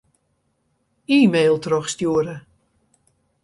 [1.19, 2.35] E-mail trochstjoere.